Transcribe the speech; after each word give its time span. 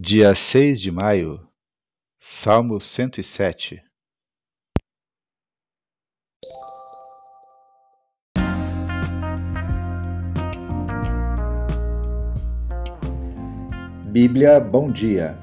Dia 0.00 0.32
6 0.32 0.80
de 0.80 0.92
maio, 0.92 1.40
Salmo 2.44 2.80
107 2.80 3.82
Bíblia 14.12 14.60
Bom 14.60 14.92
Dia, 14.92 15.36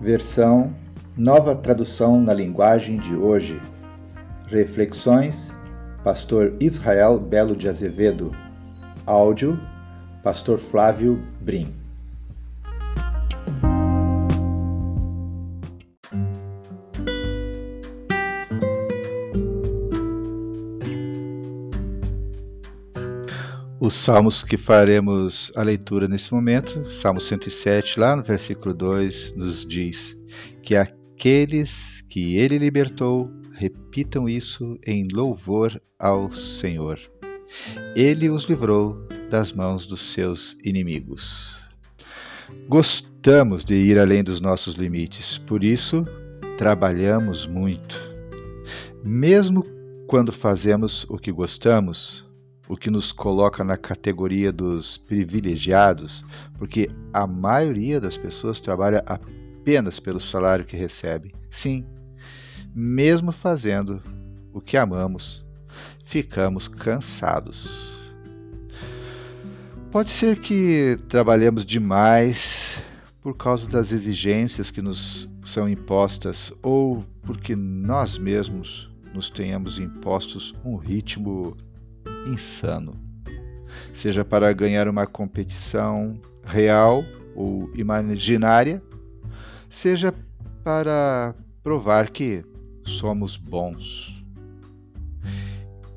versão 0.00 0.74
Nova 1.14 1.54
Tradução 1.54 2.18
na 2.18 2.32
Linguagem 2.32 2.96
de 2.96 3.14
Hoje. 3.14 3.60
Reflexões, 4.46 5.52
Pastor 6.02 6.56
Israel 6.62 7.20
Belo 7.20 7.54
de 7.54 7.68
Azevedo. 7.68 8.30
Áudio, 9.04 9.60
Pastor 10.22 10.56
Flávio 10.56 11.22
Brim. 11.42 11.81
Salmos 24.02 24.42
que 24.42 24.56
faremos 24.56 25.52
a 25.54 25.62
leitura 25.62 26.08
nesse 26.08 26.34
momento, 26.34 26.90
Salmo 27.00 27.20
107, 27.20 28.00
lá 28.00 28.16
no 28.16 28.24
versículo 28.24 28.74
2, 28.74 29.34
nos 29.36 29.64
diz 29.64 30.16
que 30.60 30.74
aqueles 30.74 32.02
que 32.08 32.34
ele 32.34 32.58
libertou 32.58 33.30
repitam 33.52 34.28
isso 34.28 34.76
em 34.84 35.06
louvor 35.06 35.80
ao 35.96 36.32
Senhor. 36.34 36.98
Ele 37.94 38.28
os 38.28 38.44
livrou 38.44 39.06
das 39.30 39.52
mãos 39.52 39.86
dos 39.86 40.12
seus 40.12 40.56
inimigos. 40.64 41.56
Gostamos 42.68 43.64
de 43.64 43.76
ir 43.76 44.00
além 44.00 44.24
dos 44.24 44.40
nossos 44.40 44.74
limites, 44.74 45.38
por 45.38 45.62
isso 45.62 46.04
trabalhamos 46.58 47.46
muito. 47.46 47.96
Mesmo 49.04 49.62
quando 50.08 50.32
fazemos 50.32 51.06
o 51.08 51.16
que 51.16 51.30
gostamos, 51.30 52.31
o 52.72 52.76
que 52.76 52.90
nos 52.90 53.12
coloca 53.12 53.62
na 53.62 53.76
categoria 53.76 54.50
dos 54.50 54.96
privilegiados, 55.06 56.24
porque 56.56 56.88
a 57.12 57.26
maioria 57.26 58.00
das 58.00 58.16
pessoas 58.16 58.60
trabalha 58.60 59.04
apenas 59.04 60.00
pelo 60.00 60.18
salário 60.18 60.64
que 60.64 60.74
recebe. 60.74 61.34
Sim, 61.50 61.84
mesmo 62.74 63.30
fazendo 63.30 64.00
o 64.54 64.60
que 64.62 64.78
amamos, 64.78 65.44
ficamos 66.06 66.66
cansados. 66.66 67.68
Pode 69.90 70.10
ser 70.12 70.40
que 70.40 70.98
trabalhemos 71.10 71.66
demais 71.66 72.82
por 73.20 73.36
causa 73.36 73.68
das 73.68 73.92
exigências 73.92 74.70
que 74.70 74.80
nos 74.80 75.28
são 75.44 75.68
impostas 75.68 76.50
ou 76.62 77.04
porque 77.20 77.54
nós 77.54 78.16
mesmos 78.16 78.90
nos 79.12 79.28
tenhamos 79.28 79.78
impostos 79.78 80.54
um 80.64 80.76
ritmo 80.76 81.54
insano, 82.26 82.94
seja 83.94 84.24
para 84.24 84.52
ganhar 84.52 84.88
uma 84.88 85.06
competição 85.06 86.20
real 86.44 87.04
ou 87.34 87.70
imaginária, 87.74 88.82
seja 89.70 90.14
para 90.62 91.34
provar 91.62 92.10
que 92.10 92.44
somos 92.84 93.36
bons. 93.36 94.22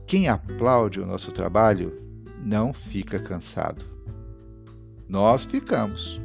Quem 0.07 0.27
aplaude 0.27 0.99
o 0.99 1.05
nosso 1.05 1.31
trabalho 1.31 1.91
não 2.43 2.73
fica 2.73 3.19
cansado. 3.19 3.83
Nós 5.09 5.45
ficamos. 5.45 6.21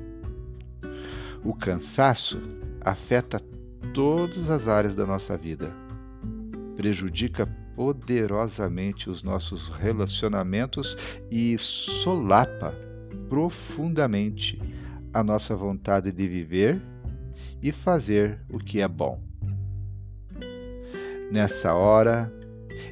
O 1.42 1.54
cansaço 1.54 2.38
afeta 2.80 3.40
todas 3.94 4.50
as 4.50 4.68
áreas 4.68 4.94
da 4.94 5.06
nossa 5.06 5.36
vida. 5.36 5.72
Prejudica 6.76 7.46
poderosamente 7.80 9.08
os 9.08 9.22
nossos 9.22 9.70
relacionamentos 9.70 10.94
e 11.30 11.56
solapa 11.56 12.74
profundamente 13.30 14.58
a 15.14 15.24
nossa 15.24 15.56
vontade 15.56 16.12
de 16.12 16.28
viver 16.28 16.78
e 17.62 17.72
fazer 17.72 18.38
o 18.52 18.58
que 18.58 18.82
é 18.82 18.86
bom. 18.86 19.18
Nessa 21.32 21.72
hora, 21.72 22.30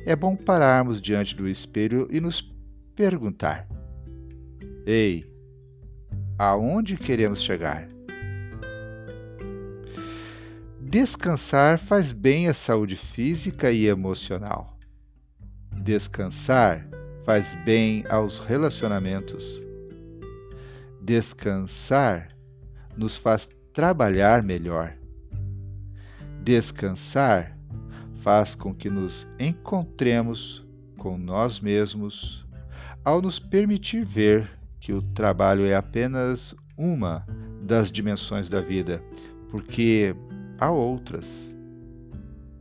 é 0.07 0.17
bom 0.17 0.35
pararmos 0.35 1.03
diante 1.03 1.37
do 1.37 1.47
espelho 1.47 2.09
e 2.11 2.19
nos 2.19 2.41
perguntar: 2.97 3.69
Ei, 4.87 5.23
aonde 6.39 6.97
queremos 6.97 7.43
chegar? 7.43 7.87
Descansar 10.81 11.79
faz 11.79 12.11
bem 12.11 12.49
à 12.49 12.55
saúde 12.55 12.97
física 12.97 13.71
e 13.71 13.85
emocional. 13.85 14.78
Descansar 15.89 16.87
faz 17.25 17.47
bem 17.65 18.05
aos 18.11 18.41
relacionamentos. 18.41 19.59
Descansar 21.01 22.29
nos 22.95 23.17
faz 23.17 23.49
trabalhar 23.73 24.43
melhor. 24.43 24.93
Descansar 26.43 27.57
faz 28.23 28.55
com 28.55 28.75
que 28.75 28.91
nos 28.91 29.27
encontremos 29.41 30.63
com 30.99 31.17
nós 31.17 31.59
mesmos 31.59 32.47
ao 33.03 33.23
nos 33.23 33.39
permitir 33.39 34.05
ver 34.05 34.47
que 34.79 34.93
o 34.93 35.01
trabalho 35.01 35.65
é 35.65 35.75
apenas 35.75 36.55
uma 36.77 37.27
das 37.63 37.91
dimensões 37.91 38.51
da 38.51 38.61
vida, 38.61 39.03
porque 39.51 40.15
há 40.61 40.71
outras, 40.71 41.25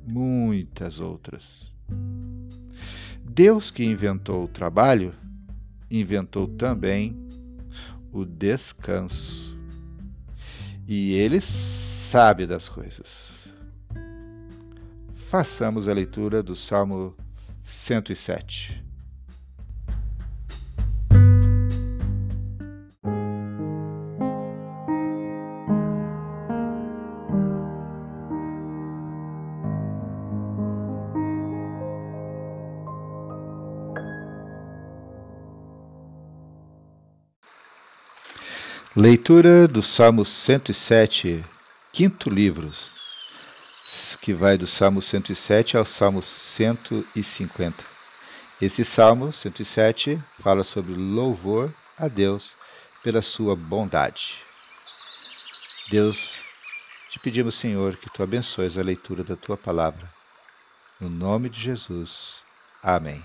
muitas 0.10 1.02
outras. 1.02 1.44
Deus 3.30 3.70
que 3.70 3.84
inventou 3.84 4.46
o 4.46 4.48
trabalho, 4.48 5.14
inventou 5.92 6.48
também 6.48 7.16
o 8.12 8.26
descanso. 8.26 9.58
E 10.88 11.14
ele 11.14 11.42
sabe 12.10 12.48
das 12.48 12.70
coisas. 12.70 13.08
Façamos 15.30 15.88
a 15.88 15.94
leitura 15.94 16.42
do 16.42 16.56
Salmo 16.56 17.16
107. 17.66 18.87
Leitura 39.00 39.68
do 39.68 39.84
Salmo 39.84 40.26
107, 40.26 41.46
quinto 41.94 42.32
livro, 42.32 42.74
que 44.24 44.34
vai 44.34 44.58
do 44.58 44.66
Salmo 44.66 45.04
107 45.04 45.78
ao 45.78 45.86
Salmo 45.86 46.24
150. 46.24 47.84
Esse 48.60 48.84
Salmo 48.84 49.32
107 49.32 50.20
fala 50.42 50.64
sobre 50.64 50.96
louvor 50.96 51.72
a 51.96 52.08
Deus 52.08 52.54
pela 53.04 53.22
sua 53.22 53.56
bondade. 53.56 54.34
Deus, 55.92 56.18
te 57.12 57.20
pedimos, 57.20 57.54
Senhor, 57.60 57.98
que 57.98 58.10
tu 58.10 58.24
abençoes 58.24 58.80
a 58.80 58.82
leitura 58.82 59.24
da 59.24 59.36
tua 59.36 59.56
palavra. 59.56 60.10
No 61.00 61.08
nome 61.08 61.50
de 61.50 61.62
Jesus. 61.62 62.38
Amém. 62.82 63.24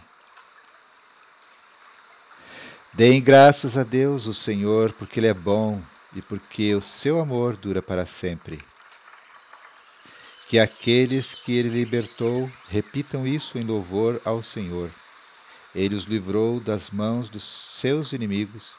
Deem 2.94 3.22
graças 3.22 3.74
a 3.78 3.82
Deus, 3.82 4.26
o 4.26 4.34
Senhor, 4.34 4.92
porque 4.92 5.18
Ele 5.18 5.28
é 5.28 5.32
bom 5.32 5.80
e 6.14 6.20
porque 6.20 6.74
o 6.74 6.82
seu 6.82 7.18
amor 7.18 7.56
dura 7.56 7.80
para 7.80 8.04
sempre. 8.04 8.62
Que 10.46 10.58
aqueles 10.58 11.34
que 11.36 11.56
Ele 11.56 11.70
libertou 11.70 12.50
repitam 12.68 13.26
isso 13.26 13.56
em 13.56 13.64
louvor 13.64 14.20
ao 14.26 14.42
Senhor. 14.42 14.90
Ele 15.74 15.94
os 15.94 16.04
livrou 16.04 16.60
das 16.60 16.90
mãos 16.90 17.30
dos 17.30 17.78
seus 17.80 18.12
inimigos 18.12 18.70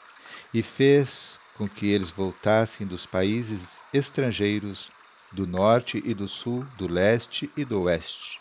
e 0.52 0.62
fez 0.62 1.08
com 1.56 1.68
que 1.68 1.90
eles 1.90 2.10
voltassem 2.10 2.86
dos 2.86 3.04
países 3.04 3.60
estrangeiros, 3.92 4.88
do 5.32 5.44
norte 5.44 6.00
e 6.04 6.14
do 6.14 6.28
sul, 6.28 6.64
do 6.78 6.86
leste 6.86 7.50
e 7.56 7.64
do 7.64 7.82
oeste. 7.82 8.38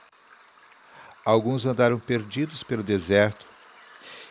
Alguns 1.26 1.66
andaram 1.66 2.00
perdidos 2.00 2.62
pelo 2.62 2.84
deserto 2.84 3.53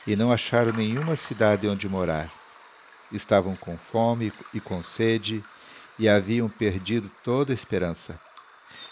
e 0.06 0.16
não 0.16 0.32
acharam 0.32 0.72
nenhuma 0.72 1.16
cidade 1.16 1.68
onde 1.68 1.88
morar. 1.88 2.32
Estavam 3.10 3.54
com 3.56 3.76
fome 3.76 4.32
e 4.52 4.60
com 4.60 4.82
sede 4.82 5.44
e 5.98 6.08
haviam 6.08 6.48
perdido 6.48 7.10
toda 7.22 7.52
esperança. 7.52 8.18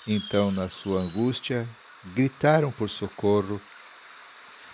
Então, 0.06 0.50
na 0.50 0.68
sua 0.68 1.00
angústia, 1.00 1.66
gritaram 2.14 2.70
por 2.72 2.88
socorro 2.88 3.60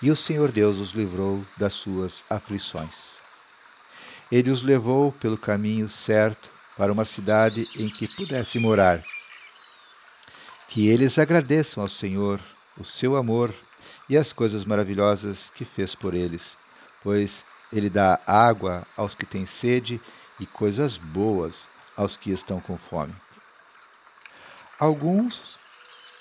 e 0.03 0.11
o 0.11 0.17
Senhor 0.17 0.53
Deus 0.53 0.77
os 0.79 0.93
livrou 0.93 1.43
das 1.57 1.73
suas 1.73 2.13
aflições. 2.29 2.95
Ele 4.31 4.51
os 4.51 4.63
levou 4.63 5.13
pelo 5.13 5.39
caminho 5.39 5.89
certo 5.89 6.49
para 6.77 6.93
uma 6.93 7.05
cidade 7.05 7.67
em 7.77 7.89
que 7.89 8.07
pudesse 8.07 8.59
morar. 8.59 9.03
Que 10.69 10.89
eles 10.89 11.19
agradeçam 11.19 11.83
ao 11.83 11.89
Senhor 11.89 12.41
o 12.79 12.85
seu 12.85 13.17
amor 13.17 13.55
e 14.09 14.17
as 14.17 14.33
coisas 14.33 14.65
maravilhosas 14.65 15.51
que 15.55 15.65
fez 15.65 15.95
por 15.95 16.15
eles, 16.15 16.43
pois 17.03 17.33
ele 17.73 17.91
dá 17.91 18.21
água 18.27 18.87
aos 18.97 19.15
que 19.15 19.27
têm 19.27 19.47
sede 19.47 20.01
e 20.39 20.47
coisas 20.47 20.97
boas 20.97 21.55
aos 21.97 22.17
que 22.17 22.31
estão 22.31 22.61
com 22.61 22.77
fome. 22.77 23.15
Alguns 24.79 25.59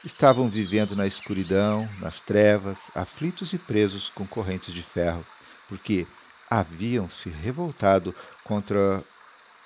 estavam 0.04 0.50
vivendo 0.50 0.96
na 0.96 1.06
escuridão, 1.06 1.90
nas 2.00 2.20
trevas, 2.22 2.78
aflitos 2.94 3.52
e 3.54 3.58
presos 3.58 4.10
com 4.10 4.26
correntes 4.26 4.74
de 4.74 4.81
ferro, 4.81 5.26
porque 5.68 6.08
haviam 6.50 7.10
se 7.10 7.30
revoltado 7.30 8.16
contra 8.44 9.04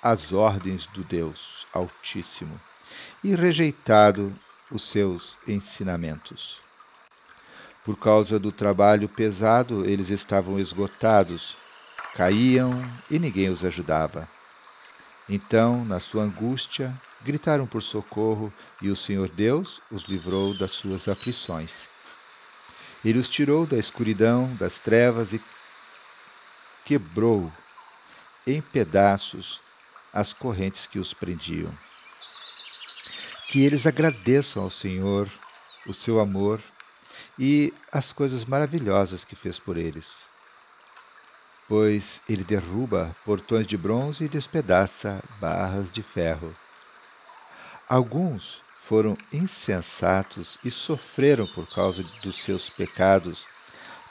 as 0.02 0.32
ordens 0.32 0.86
do 0.86 1.04
Deus 1.04 1.66
Altíssimo 1.72 2.58
e 3.22 3.34
rejeitado 3.34 4.34
os 4.72 4.90
seus 4.90 5.36
ensinamentos. 5.46 6.58
Por 7.90 7.98
causa 7.98 8.38
do 8.38 8.52
trabalho 8.52 9.08
pesado, 9.08 9.84
eles 9.84 10.10
estavam 10.10 10.60
esgotados, 10.60 11.56
caíam 12.14 12.70
e 13.10 13.18
ninguém 13.18 13.48
os 13.48 13.64
ajudava. 13.64 14.28
Então, 15.28 15.84
na 15.84 15.98
sua 15.98 16.22
angústia, 16.22 16.92
gritaram 17.20 17.66
por 17.66 17.82
socorro 17.82 18.52
e 18.80 18.90
o 18.90 18.96
Senhor 18.96 19.28
Deus 19.28 19.80
os 19.90 20.04
livrou 20.04 20.56
das 20.56 20.70
suas 20.70 21.08
aflições. 21.08 21.72
Ele 23.04 23.18
os 23.18 23.28
tirou 23.28 23.66
da 23.66 23.76
escuridão, 23.76 24.54
das 24.54 24.78
trevas 24.84 25.32
e 25.32 25.42
quebrou 26.84 27.52
em 28.46 28.62
pedaços 28.62 29.60
as 30.12 30.32
correntes 30.32 30.86
que 30.86 31.00
os 31.00 31.12
prendiam. 31.12 31.76
Que 33.48 33.64
eles 33.64 33.84
agradeçam 33.84 34.62
ao 34.62 34.70
Senhor 34.70 35.28
o 35.88 35.92
seu 35.92 36.20
amor 36.20 36.62
e 37.40 37.72
as 37.90 38.12
coisas 38.12 38.44
maravilhosas 38.44 39.24
que 39.24 39.34
fez 39.34 39.58
por 39.58 39.76
eles. 39.76 40.06
Pois 41.66 42.20
ele 42.28 42.44
derruba 42.44 43.16
portões 43.24 43.66
de 43.66 43.76
bronze 43.76 44.24
e 44.24 44.28
despedaça 44.28 45.24
barras 45.40 45.90
de 45.92 46.02
ferro. 46.02 46.54
Alguns 47.88 48.62
foram 48.82 49.16
insensatos 49.32 50.58
e 50.62 50.70
sofreram 50.70 51.46
por 51.46 51.66
causa 51.74 52.02
dos 52.22 52.36
seus 52.44 52.68
pecados, 52.70 53.42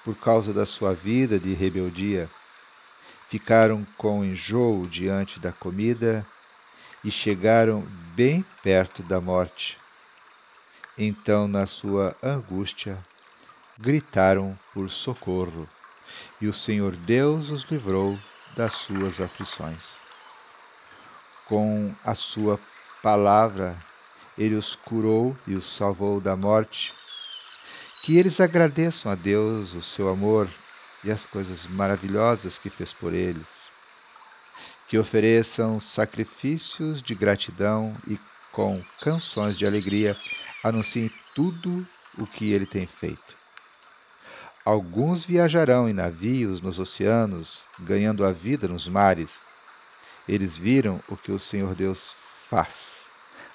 por 0.04 0.16
causa 0.16 0.52
da 0.52 0.66
sua 0.66 0.94
vida 0.94 1.40
de 1.40 1.54
rebeldia 1.54 2.28
ficaram 3.30 3.86
com 3.96 4.26
enjoo 4.26 4.88
diante 4.88 5.40
da 5.40 5.52
comida 5.52 6.26
e 7.04 7.12
chegaram 7.12 7.82
bem 8.16 8.44
perto 8.64 9.04
da 9.04 9.22
morte. 9.22 9.78
Então, 10.98 11.48
na 11.48 11.66
sua 11.66 12.16
angústia, 12.22 12.98
gritaram 13.80 14.60
por 14.74 14.92
socorro, 14.92 15.66
e 16.42 16.48
o 16.48 16.54
Senhor 16.54 16.96
Deus 16.96 17.50
os 17.50 17.64
livrou 17.72 18.20
das 18.56 18.74
suas 18.74 19.22
aflições. 19.22 19.82
Com 21.48 21.96
a 22.04 22.14
sua 22.14 22.60
palavra, 23.02 23.78
ele 24.38 24.56
os 24.56 24.76
curou 24.76 25.36
e 25.48 25.56
os 25.56 25.78
salvou 25.78 26.20
da 26.20 26.36
morte. 26.36 26.92
Que 28.04 28.18
eles 28.18 28.40
agradeçam 28.40 29.12
a 29.12 29.16
Deus 29.16 29.74
o 29.74 29.82
seu 29.82 30.10
amor 30.10 30.50
e 31.04 31.12
as 31.12 31.26
coisas 31.26 31.66
maravilhosas 31.68 32.58
que 32.58 32.70
fez 32.70 32.92
por 32.92 33.14
eles. 33.14 33.48
Que 34.90 34.98
ofereçam 34.98 35.80
sacrifícios 35.80 37.02
de 37.02 37.16
gratidão 37.16 37.96
e 38.08 38.20
com 38.52 38.82
canções 39.02 39.58
de 39.58 39.66
alegria 39.66 40.18
anunciem 40.64 41.10
tudo 41.34 41.88
o 42.18 42.28
que 42.28 42.52
ele 42.52 42.66
tem 42.66 42.86
feito. 42.86 43.39
Alguns 44.66 45.26
viajarão 45.26 45.90
em 45.90 45.94
navios 45.94 46.62
nos 46.62 46.80
oceanos, 46.80 47.62
ganhando 47.80 48.26
a 48.26 48.32
vida 48.32 48.68
nos 48.68 48.88
mares. 48.88 49.30
Eles 50.28 50.58
viram 50.58 51.02
o 51.08 51.16
que 51.16 51.32
o 51.32 51.40
Senhor 51.40 51.74
Deus 51.74 52.14
faz, 52.50 52.74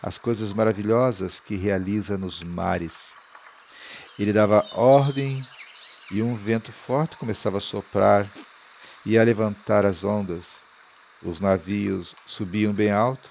as 0.02 0.18
coisas 0.18 0.52
maravilhosas 0.52 1.38
que 1.40 1.56
realiza 1.56 2.16
nos 2.16 2.42
mares. 2.42 2.92
Ele 4.18 4.32
dava 4.32 4.66
ordem 4.72 5.44
e 6.10 6.22
um 6.22 6.36
vento 6.36 6.72
forte 6.72 7.16
começava 7.16 7.58
a 7.58 7.60
soprar 7.60 8.26
e 9.04 9.18
a 9.18 9.22
levantar 9.22 9.84
as 9.84 10.02
ondas. 10.02 10.44
Os 11.22 11.40
navios 11.40 12.14
subiam 12.26 12.72
bem 12.72 12.90
alto 12.90 13.28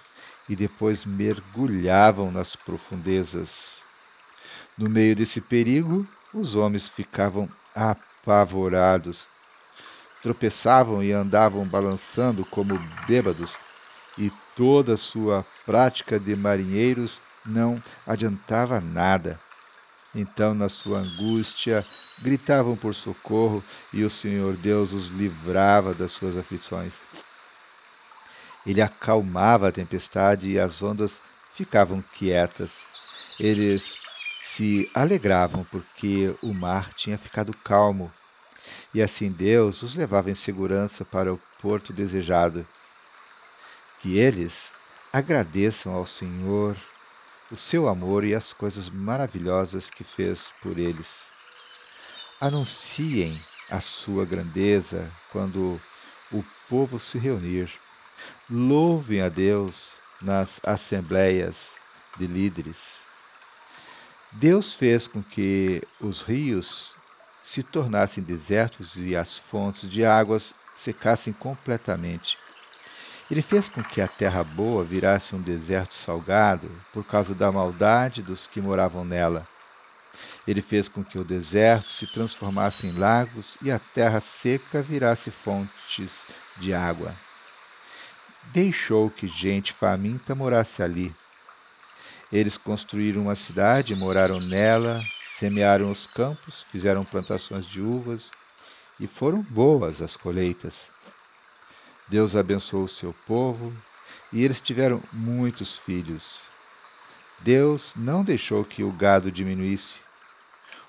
e 0.47 0.55
depois 0.55 1.05
mergulhavam 1.05 2.31
nas 2.31 2.55
profundezas. 2.55 3.49
No 4.77 4.89
meio 4.89 5.15
desse 5.15 5.39
perigo, 5.39 6.07
os 6.33 6.55
homens 6.55 6.87
ficavam 6.87 7.47
apavorados. 7.75 9.25
Tropeçavam 10.21 11.03
e 11.03 11.11
andavam 11.11 11.65
balançando 11.65 12.45
como 12.45 12.79
bêbados, 13.05 13.51
e 14.17 14.31
toda 14.55 14.93
a 14.93 14.97
sua 14.97 15.45
prática 15.65 16.19
de 16.19 16.35
marinheiros 16.35 17.19
não 17.45 17.81
adiantava 18.07 18.79
nada. 18.79 19.39
Então, 20.15 20.53
na 20.53 20.69
sua 20.69 20.99
angústia, 20.99 21.83
gritavam 22.21 22.77
por 22.77 22.93
socorro 22.93 23.63
e 23.91 24.03
o 24.03 24.09
Senhor 24.09 24.55
Deus 24.55 24.93
os 24.93 25.07
livrava 25.07 25.93
das 25.93 26.11
suas 26.11 26.37
aflições. 26.37 26.93
Ele 28.65 28.81
acalmava 28.81 29.67
a 29.67 29.71
tempestade 29.71 30.49
e 30.49 30.59
as 30.59 30.81
ondas 30.81 31.11
ficavam 31.55 32.01
quietas. 32.15 32.71
Eles 33.39 33.83
se 34.55 34.89
alegravam 34.93 35.63
porque 35.65 36.35
o 36.41 36.53
mar 36.53 36.93
tinha 36.93 37.17
ficado 37.17 37.55
calmo. 37.63 38.11
E 38.93 39.01
assim 39.01 39.31
Deus 39.31 39.81
os 39.81 39.95
levava 39.95 40.29
em 40.29 40.35
segurança 40.35 41.03
para 41.03 41.33
o 41.33 41.41
porto 41.61 41.91
desejado. 41.91 42.65
Que 43.99 44.17
eles 44.17 44.53
agradeçam 45.11 45.93
ao 45.93 46.05
Senhor 46.05 46.77
o 47.51 47.57
seu 47.57 47.87
amor 47.87 48.23
e 48.23 48.33
as 48.35 48.53
coisas 48.53 48.89
maravilhosas 48.89 49.89
que 49.89 50.03
fez 50.03 50.39
por 50.61 50.77
eles. 50.77 51.07
Anunciem 52.39 53.41
a 53.69 53.81
sua 53.81 54.25
grandeza 54.25 55.11
quando 55.31 55.79
o 56.31 56.43
povo 56.69 56.99
se 56.99 57.17
reunir. 57.17 57.71
Louvem 58.49 59.21
a 59.21 59.29
Deus 59.29 59.75
nas 60.21 60.49
assembleias 60.63 61.55
de 62.17 62.27
líderes. 62.27 62.92
Deus 64.33 64.73
fez 64.73 65.07
com 65.07 65.21
que 65.21 65.81
os 66.01 66.21
rios 66.21 66.91
se 67.45 67.61
tornassem 67.61 68.23
desertos 68.23 68.95
e 68.95 69.15
as 69.15 69.37
fontes 69.37 69.89
de 69.89 70.03
águas 70.03 70.53
secassem 70.83 71.31
completamente. 71.31 72.35
Ele 73.29 73.43
fez 73.43 73.69
com 73.69 73.83
que 73.83 74.01
a 74.01 74.07
terra 74.07 74.43
boa 74.43 74.83
virasse 74.83 75.35
um 75.35 75.41
deserto 75.41 75.93
salgado 76.05 76.69
por 76.91 77.05
causa 77.05 77.35
da 77.35 77.51
maldade 77.51 78.23
dos 78.23 78.47
que 78.47 78.59
moravam 78.59 79.05
nela. 79.05 79.47
Ele 80.47 80.61
fez 80.61 80.87
com 80.87 81.03
que 81.03 81.17
o 81.19 81.23
deserto 81.23 81.89
se 81.91 82.07
transformasse 82.07 82.87
em 82.87 82.91
lagos 82.91 83.55
e 83.61 83.71
a 83.71 83.79
terra 83.79 84.21
seca 84.41 84.81
virasse 84.81 85.29
fontes 85.29 86.11
de 86.57 86.73
água. 86.73 87.13
Deixou 88.51 89.09
que 89.09 89.27
gente 89.27 89.71
faminta 89.73 90.35
morasse 90.35 90.81
ali. 90.81 91.13
Eles 92.33 92.57
construíram 92.57 93.21
uma 93.21 93.35
cidade, 93.35 93.93
moraram 93.93 94.39
nela, 94.39 95.05
semearam 95.37 95.91
os 95.91 96.07
campos, 96.07 96.63
fizeram 96.71 97.05
plantações 97.05 97.63
de 97.67 97.79
uvas 97.79 98.27
e 98.99 99.05
foram 99.05 99.43
boas 99.43 100.01
as 100.01 100.17
colheitas. 100.17 100.73
Deus 102.07 102.35
abençoou 102.35 102.85
o 102.85 102.89
seu 102.89 103.13
povo 103.27 103.71
e 104.31 104.43
eles 104.43 104.59
tiveram 104.59 104.99
muitos 105.13 105.77
filhos. 105.85 106.23
Deus 107.41 107.91
não 107.95 108.23
deixou 108.23 108.65
que 108.65 108.83
o 108.83 108.91
gado 108.91 109.31
diminuísse. 109.31 109.99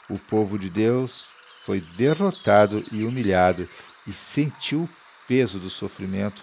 O 0.08 0.18
povo 0.18 0.58
de 0.58 0.70
Deus 0.70 1.26
foi 1.66 1.82
derrotado 1.98 2.82
e 2.90 3.04
humilhado 3.04 3.68
e 4.06 4.14
sentiu 4.34 4.84
o 4.84 4.90
peso 5.28 5.58
do 5.58 5.68
sofrimento 5.68 6.40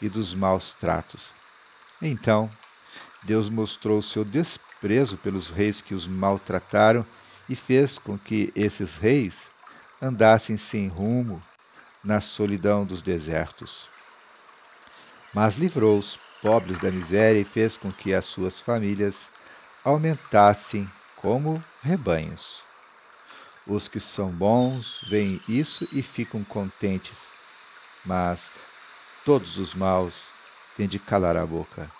e 0.00 0.08
dos 0.08 0.32
maus 0.32 0.72
tratos. 0.80 1.34
Então, 2.00 2.50
Deus 3.22 3.50
mostrou 3.50 4.00
seu 4.02 4.24
desprezo 4.24 5.16
pelos 5.18 5.50
reis 5.50 5.80
que 5.80 5.94
os 5.94 6.06
maltrataram 6.06 7.04
e 7.48 7.56
fez 7.56 7.98
com 7.98 8.18
que 8.18 8.52
esses 8.54 8.96
reis 8.96 9.34
andassem 10.00 10.56
sem 10.56 10.88
rumo 10.88 11.40
na 12.04 12.20
solidão 12.20 12.84
dos 12.84 13.02
desertos 13.02 13.88
mas 15.34 15.54
livrou 15.54 15.98
os 15.98 16.18
pobres 16.42 16.80
da 16.80 16.90
miséria 16.90 17.40
e 17.40 17.44
fez 17.44 17.76
com 17.76 17.92
que 17.92 18.12
as 18.12 18.24
suas 18.24 18.58
famílias 18.60 19.14
aumentassem 19.84 20.90
como 21.16 21.62
rebanhos. 21.82 22.62
Os 23.66 23.86
que 23.88 24.00
são 24.00 24.30
bons 24.30 25.00
veem 25.06 25.40
isso 25.46 25.86
e 25.92 26.02
ficam 26.02 26.42
contentes, 26.44 27.16
mas 28.06 28.40
todos 29.24 29.58
os 29.58 29.74
maus 29.74 30.14
têm 30.76 30.88
de 30.88 30.98
calar 30.98 31.36
a 31.36 31.46
boca. 31.46 31.97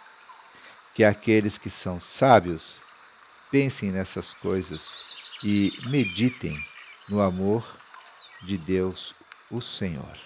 Que 0.98 1.04
aqueles 1.04 1.56
que 1.56 1.70
são 1.70 2.00
sábios 2.00 2.74
pensem 3.52 3.92
nessas 3.92 4.34
coisas 4.34 4.80
e 5.44 5.72
meditem 5.86 6.58
no 7.08 7.22
amor 7.22 7.64
de 8.42 8.58
Deus, 8.58 9.14
o 9.48 9.60
Senhor. 9.60 10.18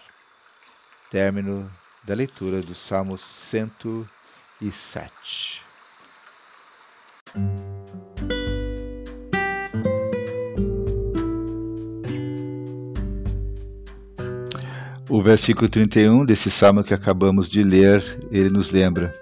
Término 1.10 1.70
da 2.04 2.14
leitura 2.14 2.62
do 2.62 2.74
Salmo 2.74 3.18
107. 3.50 5.60
O 15.10 15.22
versículo 15.22 15.68
31 15.68 16.24
desse 16.24 16.50
salmo 16.50 16.82
que 16.82 16.94
acabamos 16.94 17.46
de 17.46 17.62
ler, 17.62 18.02
ele 18.30 18.48
nos 18.48 18.70
lembra: 18.70 19.14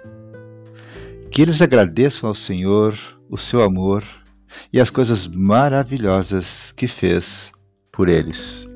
Que 1.31 1.41
eles 1.41 1.61
agradeçam 1.61 2.27
ao 2.27 2.35
Senhor 2.35 2.93
o 3.29 3.37
seu 3.37 3.61
amor 3.61 4.03
e 4.71 4.81
as 4.81 4.89
coisas 4.89 5.25
maravilhosas 5.27 6.45
que 6.75 6.89
fez 6.89 7.49
por 7.89 8.09
eles. 8.09 8.67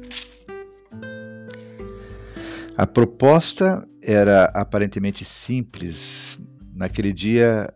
A 2.78 2.88
proposta 2.88 3.86
era 4.02 4.46
aparentemente 4.54 5.26
simples. 5.46 5.98
Naquele 6.74 7.12
dia, 7.12 7.74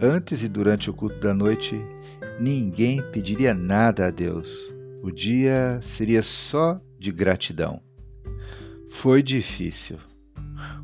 antes 0.00 0.42
e 0.42 0.48
durante 0.48 0.88
o 0.88 0.94
culto 0.94 1.20
da 1.20 1.34
noite, 1.34 1.78
ninguém 2.40 3.02
pediria 3.12 3.52
nada 3.52 4.06
a 4.06 4.10
Deus. 4.10 4.48
O 5.02 5.10
dia 5.10 5.78
seria 5.96 6.22
só 6.22 6.80
de 6.98 7.12
gratidão. 7.12 7.82
Foi 9.02 9.22
difícil. 9.22 9.98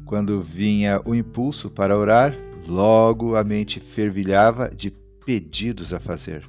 Quando 0.05 0.43
vinha 0.43 1.00
o 1.05 1.14
impulso 1.14 1.71
para 1.71 1.97
orar, 1.97 2.35
logo 2.68 3.34
a 3.34 3.42
mente 3.42 3.80
fervilhava 3.80 4.68
de 4.68 4.90
pedidos 5.25 5.92
a 5.92 5.98
fazer. 5.98 6.44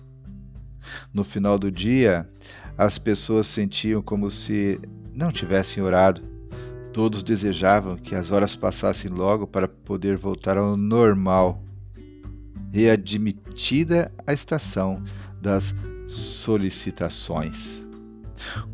No 1.13 1.23
final 1.23 1.57
do 1.57 1.71
dia, 1.71 2.27
as 2.77 2.97
pessoas 2.97 3.47
sentiam 3.47 4.01
como 4.01 4.29
se 4.29 4.79
não 5.13 5.31
tivessem 5.31 5.81
orado. 5.81 6.21
Todos 6.91 7.23
desejavam 7.23 7.95
que 7.95 8.15
as 8.15 8.31
horas 8.31 8.55
passassem 8.55 9.09
logo 9.09 9.47
para 9.47 9.67
poder 9.67 10.17
voltar 10.17 10.57
ao 10.57 10.75
normal. 10.75 11.63
Readmitida 12.71 14.11
a 14.27 14.33
estação 14.33 15.01
das 15.41 15.73
solicitações. 16.07 17.57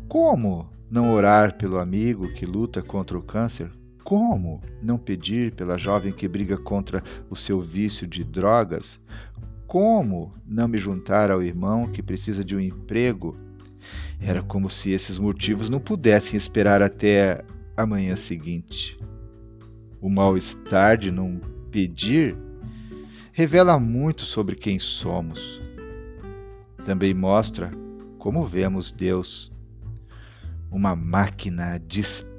Como 0.08 0.68
não 0.90 1.12
orar 1.12 1.56
pelo 1.56 1.78
amigo 1.78 2.32
que 2.32 2.46
luta 2.46 2.82
contra 2.82 3.16
o 3.16 3.22
câncer? 3.22 3.70
Como 4.06 4.62
não 4.80 4.96
pedir 4.96 5.50
pela 5.50 5.76
jovem 5.76 6.12
que 6.12 6.28
briga 6.28 6.56
contra 6.56 7.02
o 7.28 7.34
seu 7.34 7.60
vício 7.60 8.06
de 8.06 8.22
drogas? 8.22 9.00
Como 9.66 10.32
não 10.46 10.68
me 10.68 10.78
juntar 10.78 11.28
ao 11.28 11.42
irmão 11.42 11.88
que 11.88 12.00
precisa 12.00 12.44
de 12.44 12.54
um 12.54 12.60
emprego? 12.60 13.36
Era 14.20 14.44
como 14.44 14.70
se 14.70 14.92
esses 14.92 15.18
motivos 15.18 15.68
não 15.68 15.80
pudessem 15.80 16.36
esperar 16.36 16.82
até 16.82 17.44
a 17.76 17.84
manhã 17.84 18.14
seguinte. 18.14 18.96
O 20.00 20.08
mal-estar 20.08 20.96
de 20.96 21.10
não 21.10 21.40
pedir 21.72 22.36
revela 23.32 23.76
muito 23.76 24.22
sobre 24.22 24.54
quem 24.54 24.78
somos. 24.78 25.60
Também 26.84 27.12
mostra 27.12 27.72
como 28.20 28.46
vemos 28.46 28.92
Deus 28.92 29.50
uma 30.70 30.94
máquina 30.94 31.76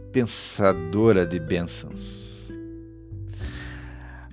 dispensadora 0.07 1.25
de 1.25 1.39
bênçãos. 1.39 2.27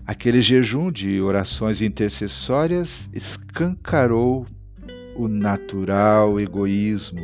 Aquele 0.07 0.40
jejum 0.40 0.90
de 0.93 1.21
orações 1.21 1.81
intercessórias 1.81 2.88
escancarou 3.12 4.47
o 5.16 5.28
natural 5.28 6.38
egoísmo 6.38 7.23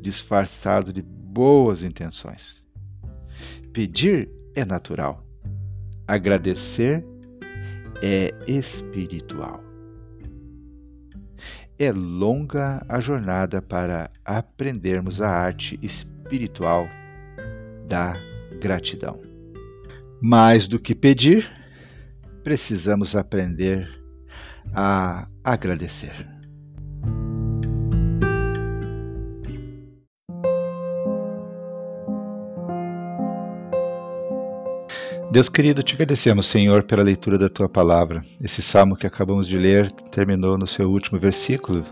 disfarçado 0.00 0.92
de 0.92 1.02
boas 1.02 1.82
intenções. 1.82 2.64
Pedir 3.72 4.28
é 4.54 4.64
natural, 4.64 5.24
agradecer 6.06 7.04
é 8.00 8.32
espiritual. 8.46 9.62
É 11.78 11.92
longa 11.92 12.84
a 12.88 13.00
jornada 13.00 13.60
para 13.60 14.10
aprendermos 14.24 15.20
a 15.20 15.28
arte 15.28 15.78
espiritual 15.82 16.88
da 17.88 18.16
gratidão. 18.60 19.18
Mais 20.20 20.66
do 20.66 20.78
que 20.78 20.94
pedir, 20.94 21.50
precisamos 22.44 23.16
aprender 23.16 23.88
a 24.74 25.26
agradecer. 25.42 26.26
Deus 35.30 35.48
querido, 35.48 35.82
te 35.82 35.94
agradecemos, 35.94 36.46
Senhor, 36.46 36.84
pela 36.84 37.02
leitura 37.02 37.36
da 37.36 37.50
tua 37.50 37.68
palavra. 37.68 38.24
Esse 38.42 38.62
salmo 38.62 38.96
que 38.96 39.06
acabamos 39.06 39.46
de 39.46 39.58
ler 39.58 39.92
terminou 40.10 40.56
no 40.56 40.66
seu 40.66 40.90
último 40.90 41.18
versículo, 41.20 41.84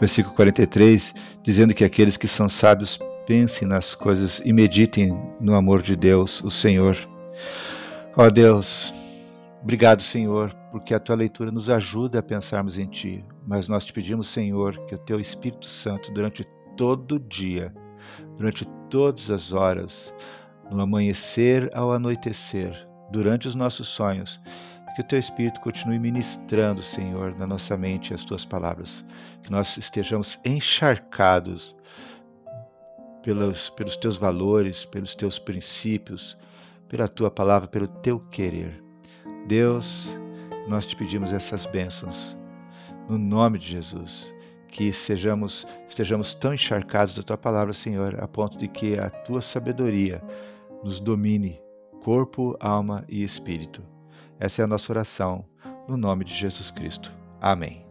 versículo 0.00 0.34
43, 0.34 1.12
dizendo 1.44 1.74
que 1.74 1.84
aqueles 1.84 2.16
que 2.16 2.26
são 2.26 2.48
sábios 2.48 2.98
pensem 3.32 3.66
nas 3.66 3.94
coisas 3.94 4.42
e 4.44 4.52
meditem 4.52 5.18
no 5.40 5.54
amor 5.54 5.80
de 5.80 5.96
Deus, 5.96 6.42
o 6.44 6.50
Senhor. 6.50 6.98
Ó 8.14 8.28
Deus, 8.28 8.92
obrigado, 9.62 10.02
Senhor, 10.02 10.54
porque 10.70 10.92
a 10.92 11.00
tua 11.00 11.16
leitura 11.16 11.50
nos 11.50 11.70
ajuda 11.70 12.18
a 12.18 12.22
pensarmos 12.22 12.76
em 12.76 12.84
ti, 12.84 13.24
mas 13.46 13.68
nós 13.68 13.86
te 13.86 13.92
pedimos, 13.94 14.28
Senhor, 14.28 14.76
que 14.84 14.94
o 14.94 14.98
teu 14.98 15.18
Espírito 15.18 15.64
Santo, 15.64 16.12
durante 16.12 16.46
todo 16.76 17.14
o 17.14 17.18
dia, 17.18 17.72
durante 18.36 18.68
todas 18.90 19.30
as 19.30 19.50
horas, 19.50 20.12
no 20.70 20.82
amanhecer 20.82 21.70
ao 21.72 21.90
anoitecer, 21.90 22.86
durante 23.10 23.48
os 23.48 23.54
nossos 23.54 23.88
sonhos, 23.88 24.38
que 24.94 25.00
o 25.00 25.06
teu 25.06 25.18
Espírito 25.18 25.58
continue 25.62 25.98
ministrando, 25.98 26.82
Senhor, 26.82 27.34
na 27.38 27.46
nossa 27.46 27.78
mente 27.78 28.12
as 28.12 28.26
tuas 28.26 28.44
palavras, 28.44 29.02
que 29.42 29.50
nós 29.50 29.74
estejamos 29.78 30.38
encharcados 30.44 31.74
pelos, 33.22 33.70
pelos 33.70 33.96
teus 33.96 34.16
valores, 34.16 34.84
pelos 34.86 35.14
teus 35.14 35.38
princípios, 35.38 36.36
pela 36.88 37.08
tua 37.08 37.30
palavra, 37.30 37.68
pelo 37.68 37.86
teu 37.86 38.20
querer. 38.30 38.82
Deus, 39.46 40.08
nós 40.68 40.86
te 40.86 40.96
pedimos 40.96 41.32
essas 41.32 41.66
bênçãos, 41.66 42.36
no 43.08 43.18
nome 43.18 43.58
de 43.58 43.68
Jesus 43.68 44.32
que 44.72 44.92
sejamos, 44.92 45.66
estejamos 45.88 46.34
tão 46.34 46.54
encharcados 46.54 47.14
da 47.14 47.22
tua 47.22 47.36
palavra, 47.36 47.72
Senhor, 47.72 48.18
a 48.20 48.26
ponto 48.26 48.58
de 48.58 48.66
que 48.66 48.98
a 48.98 49.08
tua 49.10 49.40
sabedoria 49.40 50.20
nos 50.82 50.98
domine, 50.98 51.60
corpo, 52.02 52.56
alma 52.58 53.04
e 53.08 53.22
espírito. 53.22 53.82
Essa 54.40 54.62
é 54.62 54.64
a 54.64 54.68
nossa 54.68 54.90
oração, 54.90 55.44
no 55.86 55.96
nome 55.96 56.24
de 56.24 56.34
Jesus 56.34 56.70
Cristo. 56.70 57.12
Amém. 57.40 57.84